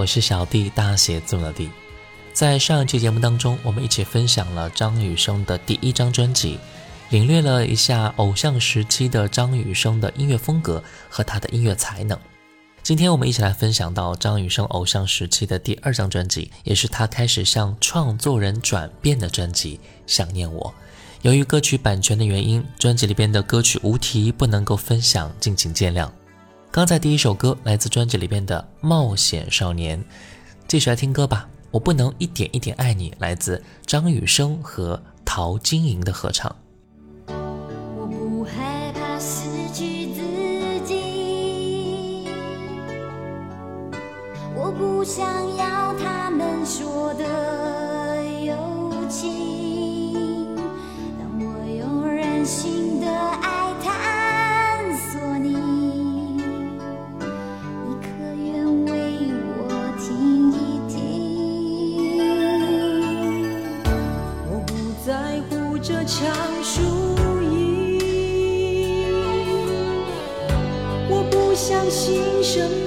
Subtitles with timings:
[0.00, 1.68] 我是小弟，大写字母的弟。
[2.32, 6.58] 在上一期节目当中，我们一起分享了张雨生的第一张专辑，
[7.10, 12.18] 领略了一下偶像时期的张雨生的音乐风格和他的音乐才能。
[12.82, 19.76] 今天我们一起来分享到张雨生偶像时期的第二张专辑，也是他开始向创作人转变的专辑
[20.06, 20.74] 《想念我》。
[21.20, 26.10] 由于歌曲版权的原因，专辑里边的歌曲无题不能够分享，敬请见谅。
[26.72, 29.98] 刚才第一首歌来自专辑里边的《冒险少年》，
[30.68, 31.48] 继续来听歌吧。
[31.72, 36.54] 我不能一点一点爱你，来自张雨生和陶晶莹的合唱。
[37.26, 40.20] 我不害怕失去自
[40.86, 42.28] 己，
[44.54, 45.26] 我不想
[45.56, 45.59] 要
[71.90, 72.79] 心声。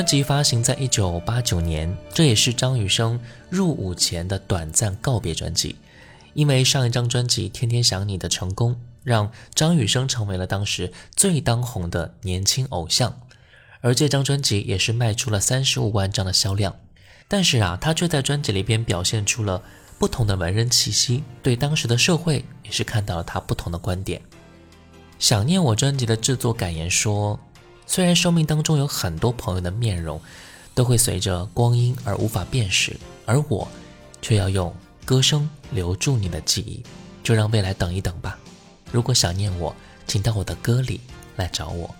[0.00, 5.76] 专辑发行在一九八九年，这也是张雨生入伍前的短暂告别专辑。
[6.32, 13.20] 因为上一张专辑《天天想你》的成功，让张雨生成为了当时最当红的年轻偶像，
[13.82, 16.74] 而这张专辑也是卖出了三十五万张的销量。
[17.28, 19.62] 但是啊，他却在专辑里边表现出了
[19.98, 24.22] 不同的文人气息，对当时的社会也是看到了他不同的观点。
[25.18, 27.38] 想念我专辑的制作感言说。
[27.90, 30.20] 虽然生命当中有很多朋友的面容
[30.76, 33.66] 都会随着光阴而无法辨识，而我
[34.22, 34.72] 却要用
[35.04, 36.84] 歌声留住你的记忆，
[37.24, 38.38] 就让未来等一等吧。
[38.92, 39.74] 如果想念我，
[40.06, 41.00] 请到我的歌里
[41.34, 41.92] 来找我。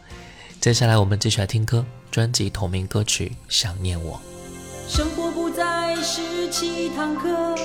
[0.61, 4.21] 接下来我们继续来听歌，专辑同名歌曲《想念我》。
[4.89, 7.57] 生活不再是七堂课，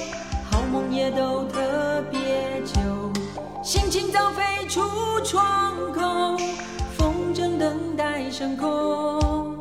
[0.49, 2.19] 好梦也都特别
[2.65, 3.13] 久，
[3.63, 4.81] 心情早飞出
[5.23, 6.35] 窗口，
[7.65, 9.57] 等待升空。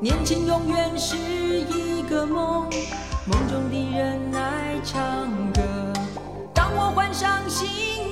[0.00, 2.66] 年轻永远是一个梦，
[3.26, 5.60] 梦中的人爱唱歌。
[6.54, 7.68] 当我换上新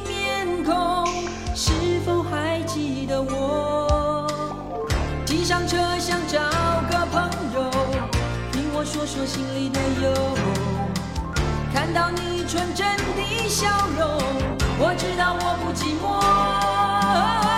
[0.07, 1.07] 面孔，
[1.55, 1.73] 是
[2.05, 4.27] 否还记得我？
[5.25, 6.39] 挤上车想找
[6.91, 7.71] 个朋友，
[8.53, 10.13] 听我说说心里的忧。
[11.73, 13.67] 看到你纯真的笑
[13.99, 14.07] 容，
[14.79, 17.50] 我知道我不寂寞。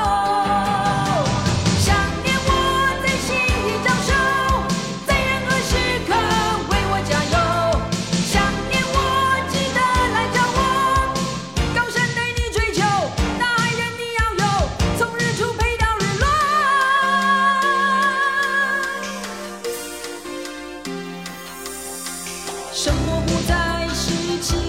[22.75, 24.62] 生活不再是。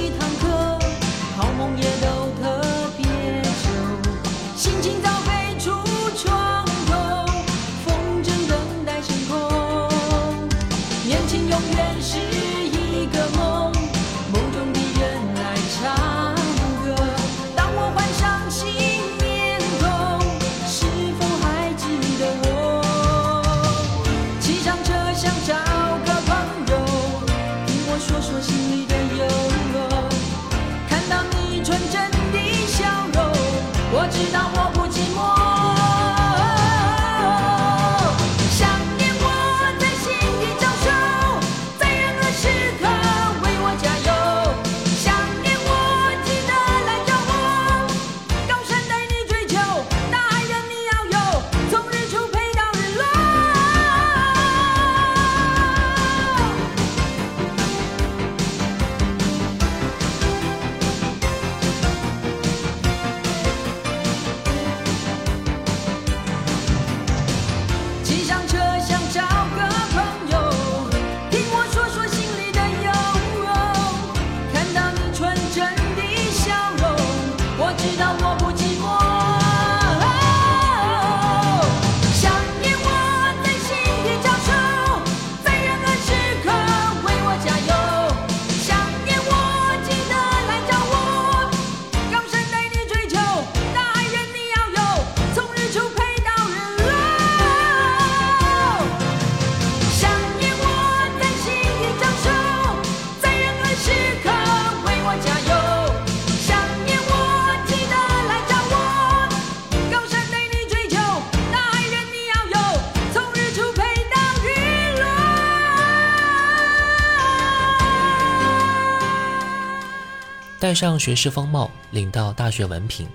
[120.74, 123.08] 上学士风貌，领到大学文凭，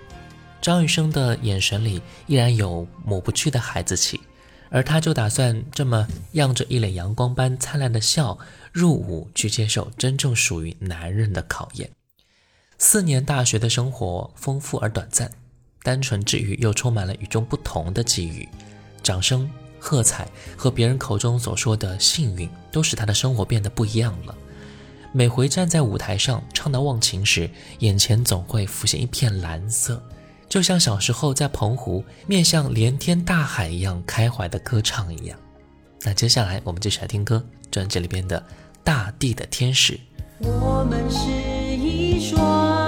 [0.60, 4.20] 张雨生的眼神里依然有抹不去的孩子气，
[4.70, 8.38] 而他就打算这么漾着一脸阳光般灿烂的笑
[8.72, 11.90] 入伍，去接受真正属于男人的考验。
[12.78, 15.30] 四年大学的生活丰富而短暂，
[15.82, 18.48] 单纯之余又充满了与众不同的机遇，
[19.02, 19.50] 掌声、
[19.80, 24.34] 喝彩和别人口中所说的幸运，都使他的生活变得不一样了。
[25.12, 30.02] 每回站在舞台上唱到忘情时，眼前总会浮现一片蓝色，
[30.48, 35.38] 就像小时候在澎湖面向连天大海一样开怀的歌唱一样。
[36.02, 38.38] 那接下来我们继续来听歌，专辑里边的
[38.84, 39.94] 《大地的天使》。
[40.40, 41.26] 我们是
[41.76, 42.87] 一双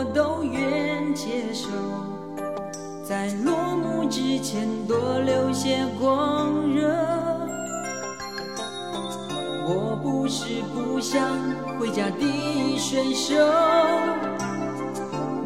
[0.00, 1.68] 我都愿接受，
[3.06, 6.88] 在落幕之前多留些光热。
[9.66, 11.20] 我不是不想
[11.78, 13.34] 回家滴水手。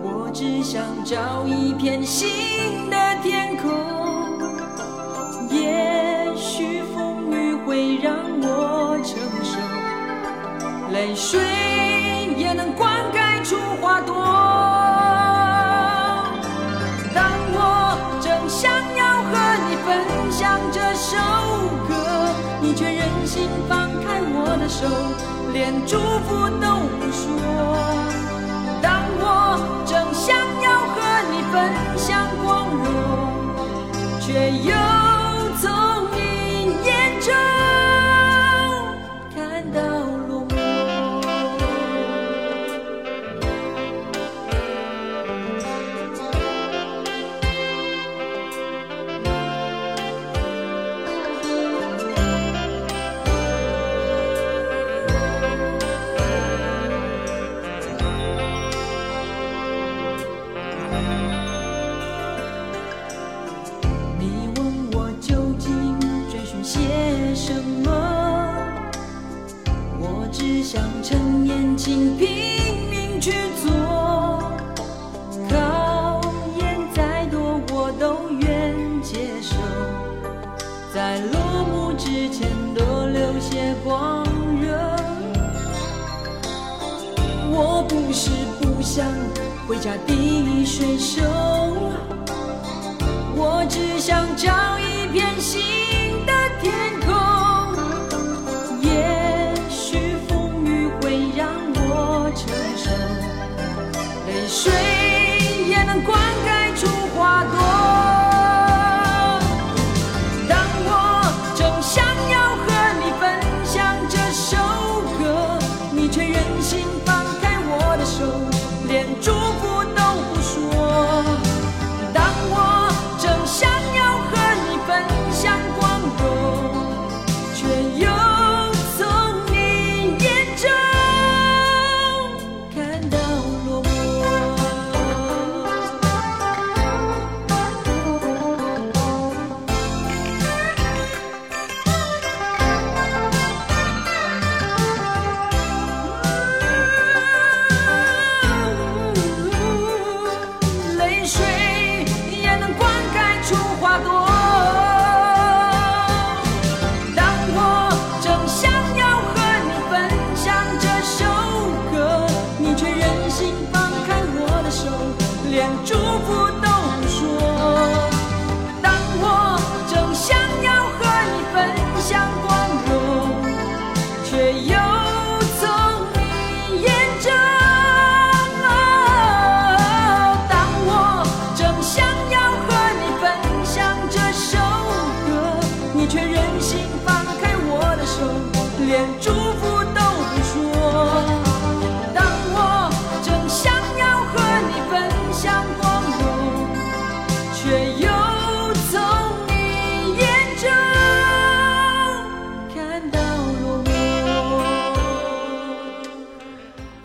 [0.04, 3.72] 我只想找一片新的天空，
[5.50, 11.40] 也许风雨会让我承受，泪水
[25.54, 26.66] 连祝福都
[26.98, 27.22] 不说。
[28.82, 29.22] 当我
[29.86, 31.54] 正想要和你分
[31.96, 32.84] 享光荣，
[34.20, 34.74] 却又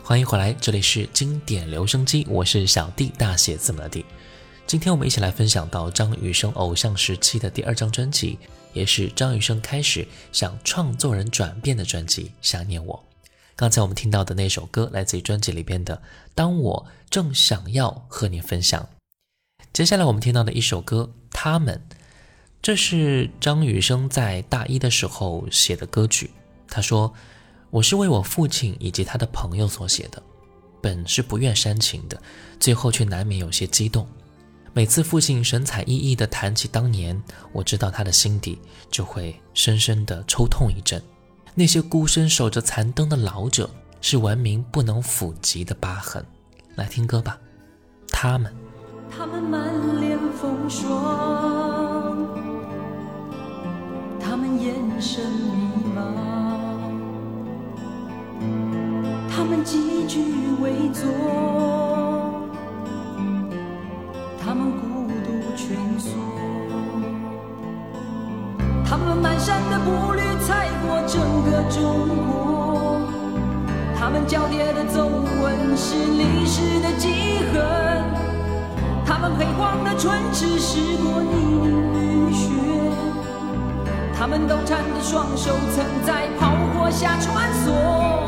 [0.10, 4.04] 欢迎回来，这里是经典留声机，我是小弟，大写字母的弟。
[4.66, 8.40] 今天我们一起来分享到张雨生偶像时期的第二张专辑，
[8.74, 13.06] 也是张雨生开始向创作人转变的专辑《想念我》。
[13.56, 15.96] 刚才我们听到的那首歌来自于专辑里边的
[16.34, 18.82] 《当我正想要和你分享》。
[19.72, 21.80] 接下来我们听到的一首歌《他们》，
[22.64, 26.32] 这是张雨生在大一的时候写的歌曲。
[26.68, 27.14] 他说
[27.72, 30.22] ：“我是为我父亲以及他的朋友所写的，
[30.82, 32.20] 本是不愿煽情的，
[32.60, 34.08] 最后却难免有些激动。
[34.74, 41.02] 每次父亲神采奕奕地谈起当年，我知道他的心底就会深深地抽痛一阵。
[41.54, 43.70] 那些孤身守着残灯的老者，
[44.02, 46.26] 是文明不能抚及的疤痕。
[46.76, 47.38] 来听歌吧，
[48.10, 48.56] 他们。
[49.12, 52.28] 他们满脸风霜，
[54.20, 56.29] 他们眼神迷茫，
[59.40, 60.20] 他们几句
[60.62, 61.08] 伪作，
[64.38, 66.12] 他们孤独蜷缩，
[68.84, 71.80] 他们蹒跚的步履踩过整个中
[72.28, 73.00] 国，
[73.98, 77.64] 他们交叠的皱纹是历史的记恨。
[79.06, 81.32] 他们辉煌的唇齿试过泥
[81.64, 82.52] 泞雨雪，
[84.14, 88.19] 他们抖颤的双手曾在炮火下穿梭。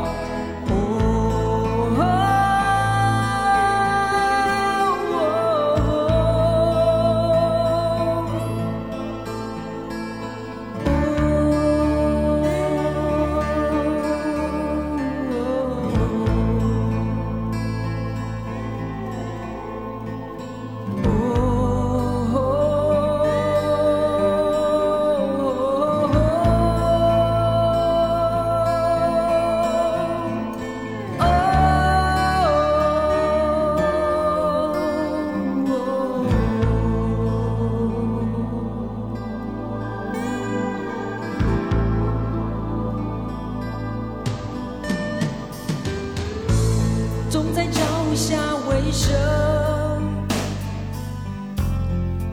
[48.92, 49.10] 生，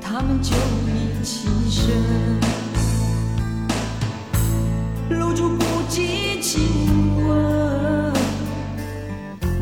[0.01, 0.53] 他们就
[0.85, 1.87] 已起身，
[5.17, 8.13] 露珠不及亲吻，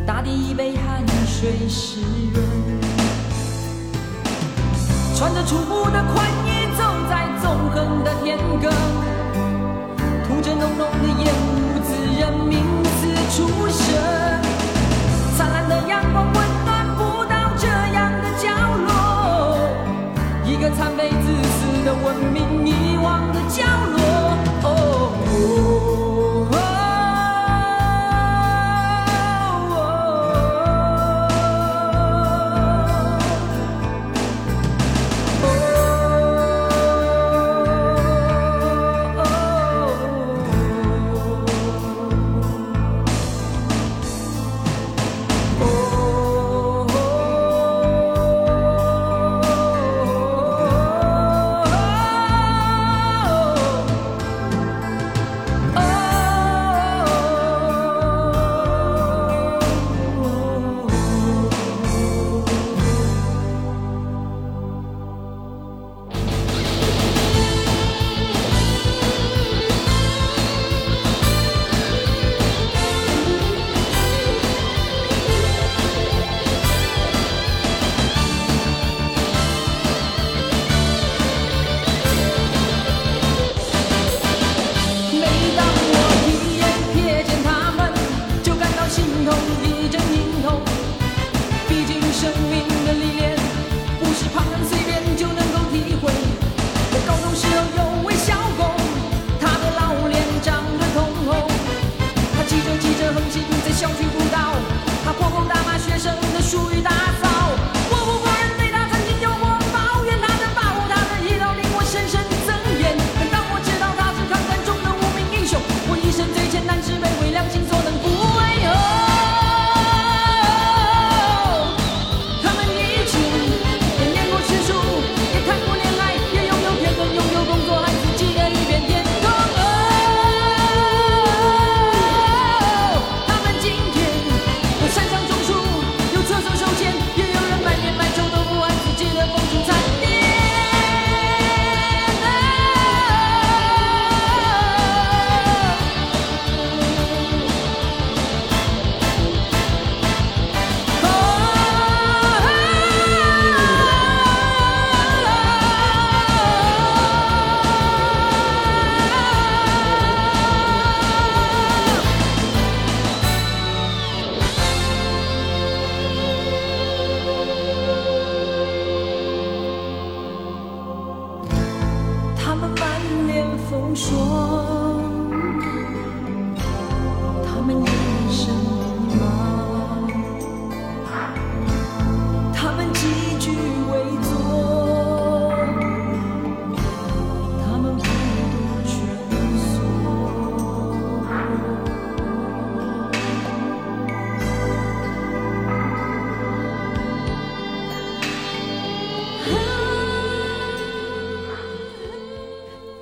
[0.08, 2.02] 大地已被汗水湿
[2.34, 2.44] 润，
[5.16, 8.72] 穿着粗布的宽衣走在纵横的田埂，
[10.28, 14.37] 吐着浓浓的烟雾，自人名字出生。
[20.78, 23.98] 残废自私的文明遗忘的角落。
[24.62, 25.77] 哦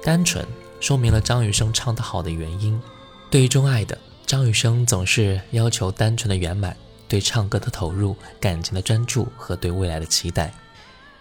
[0.05, 0.45] 单纯
[0.79, 2.79] 说明了张雨生唱得好的原因。
[3.31, 10.53] 对于钟爱的张雨生，总是要求单纯的圆满，对唱歌的投入、感情的专注和对未来的期待，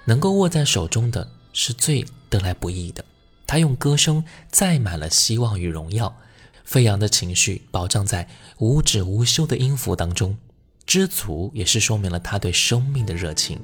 [0.04, 3.02] 能够握在手中的是最得来不易的。
[3.46, 6.14] 他用歌声载满了希望与荣耀，
[6.62, 10.36] 飞扬的情绪保障在无止无休的音符当中，
[10.84, 13.58] 知足也是说明了他对生命的热情。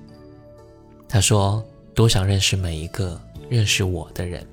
[1.07, 1.63] 他说
[1.95, 4.47] ：“多想认识每一个认识我的人。”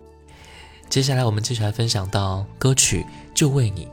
[0.89, 3.01] 接下来我们继续来分享到歌曲
[3.33, 3.85] 《就为你》。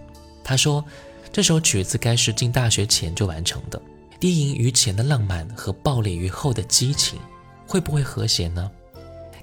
[0.42, 0.84] 他说，
[1.32, 3.80] 这首曲子该是进大学前就完成的。
[4.20, 7.18] 低吟于前的浪漫和暴烈于后的激情，
[7.66, 8.70] 会不会和谐呢？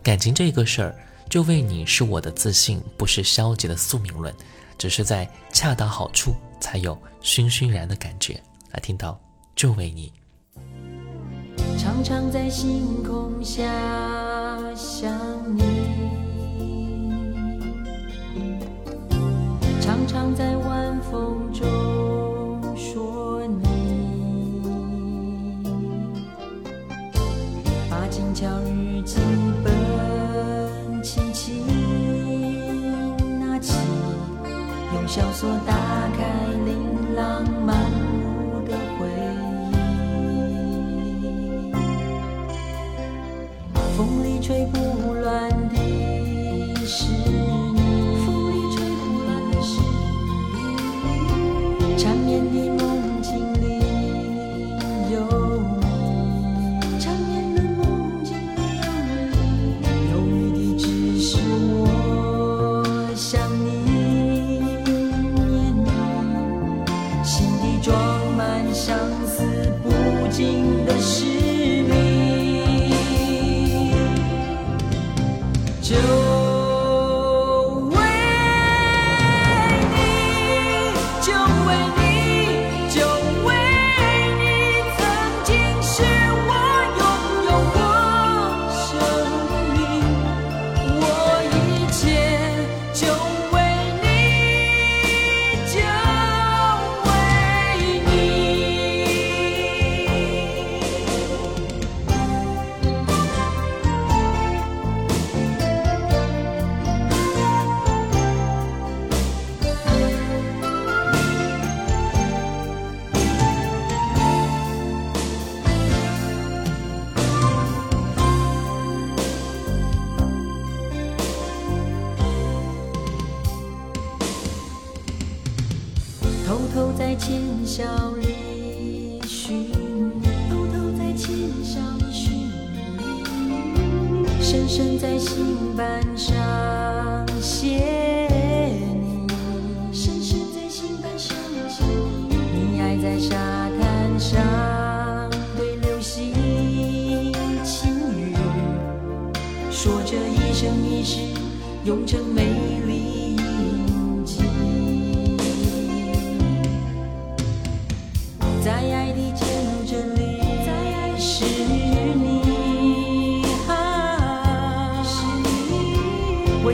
[0.01, 0.95] 感情这个事儿，
[1.29, 4.33] 就为你是我的自信，不是消极的宿命论，
[4.77, 8.41] 只是在恰到好处才有熏熏然的感觉。
[8.71, 9.11] 来听到
[9.55, 10.11] 《就为你》，
[11.77, 13.63] 常常在星空下
[14.75, 15.11] 想
[15.55, 15.70] 你。
[19.81, 21.65] 常常在晚风中
[22.77, 24.61] 说你，
[27.89, 29.19] 把静悄日记
[29.63, 31.65] 本轻轻
[33.39, 33.73] 拿起，
[34.93, 35.73] 用小锁打
[36.15, 36.23] 开
[36.63, 39.07] 琳琅满目的回
[39.71, 39.73] 忆，
[43.97, 44.77] 风里吹不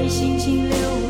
[0.08, 1.07] 心情流。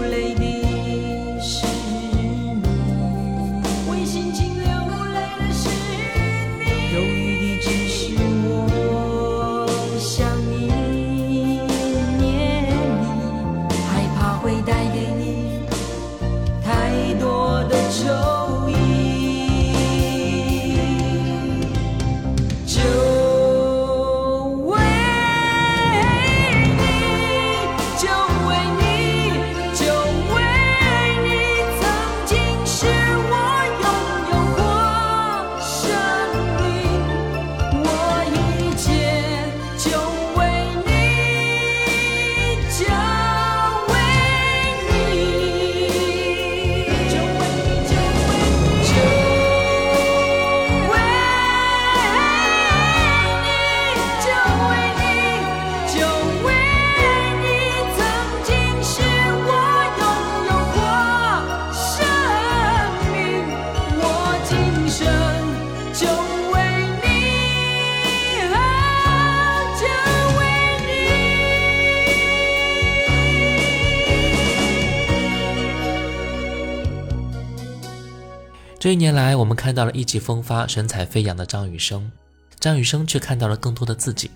[78.88, 82.10] 这一年来，我们看到了意气风发、神采飞扬的张雨生，
[82.58, 84.32] 张雨生却看到了更多的自己。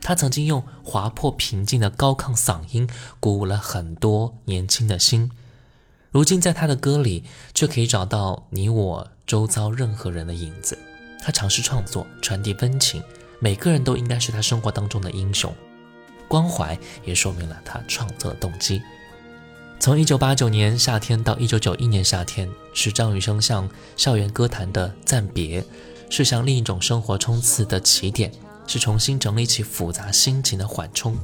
[0.00, 2.88] 他曾经用划破平静的高亢嗓音，
[3.18, 5.28] 鼓舞了很多年轻的心。
[6.12, 10.78] 如今，在他的歌里，却可以找到你我周遭任何人的影子。
[11.20, 13.02] 他尝试创作，传递温情，
[13.40, 15.52] 每个人都应该是他生活当中的英雄。
[16.28, 18.80] 关怀也说明了他创作的动机。
[19.78, 25.64] 从一九八九年夏天到一九九一年夏天，是张雨生向校园歌坛的暂别，
[26.10, 28.32] 是向另一种生活冲刺的起点。
[28.68, 31.16] 是重新整理起复杂心情的缓冲。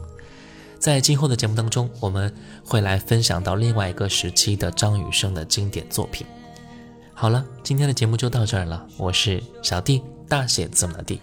[0.79, 2.33] 在今后的节目当中，我们
[2.65, 6.25] 会来分享到另外一个时期的张雨生的经典作品。
[7.13, 8.87] 好了，今天的节目就到这儿了。
[8.97, 11.21] 我是小弟，大写字母的弟。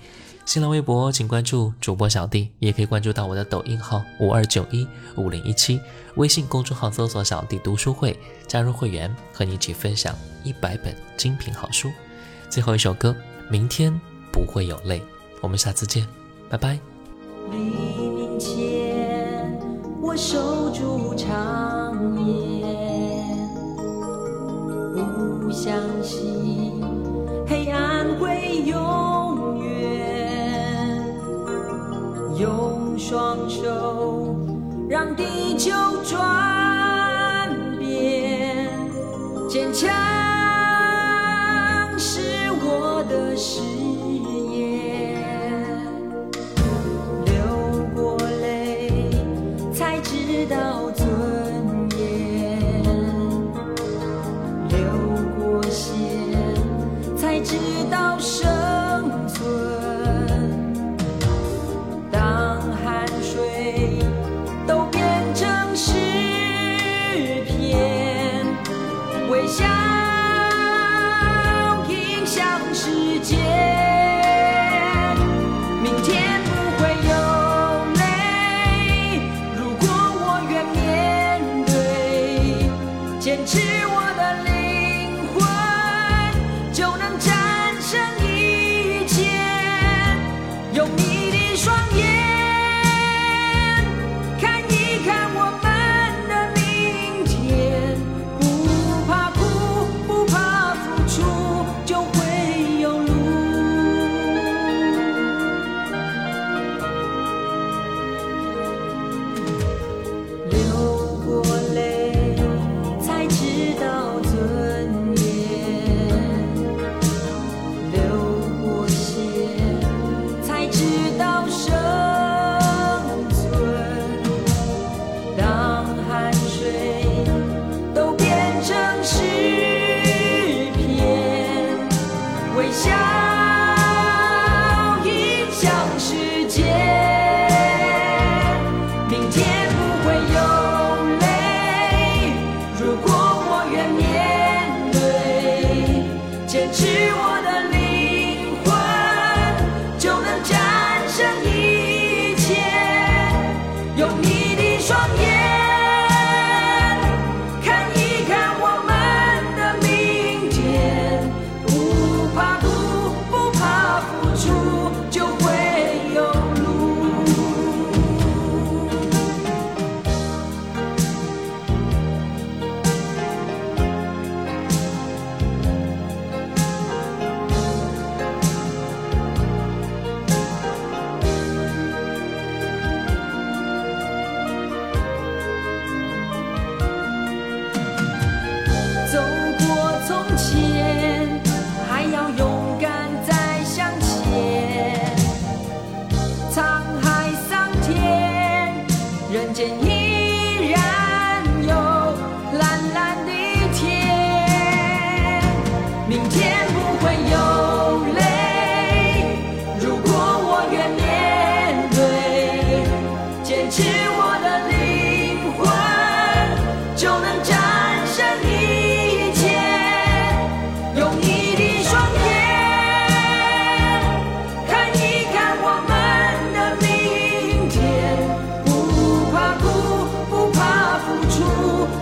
[0.49, 5.79] 新浪微博请关注主播小弟，也可以关注到我的抖音号五二九一五零一七，
[6.15, 11.91] 微信公众号搜索“小弟读书会”，加入会员，和你一起分享一百本精品好书。
[12.49, 13.15] 最后一首歌，
[13.47, 13.93] 明天
[14.31, 15.03] 不会有泪。
[15.39, 16.07] 我们下次见，
[16.49, 16.79] 拜拜。
[17.51, 17.57] 黎
[18.09, 19.55] 明前，
[20.01, 22.65] 我守住长夜，
[25.43, 26.48] 不相信
[33.09, 34.35] 双手
[34.87, 35.71] 让地球
[36.03, 38.69] 转变，
[39.49, 39.89] 坚强
[41.97, 42.21] 是
[42.61, 43.35] 我的
[87.17, 87.31] 誓。
[87.31, 87.48] 是。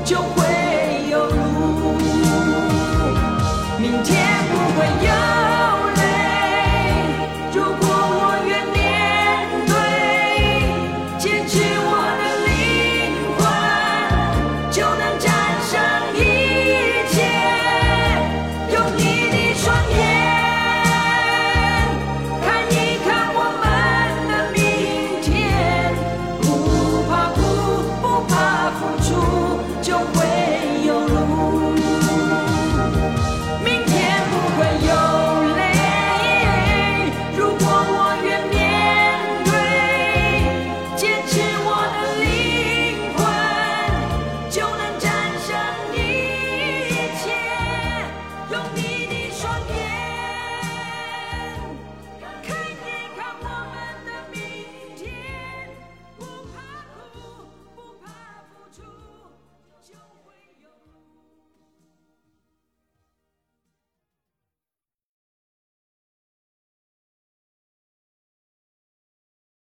[0.07, 0.36] 就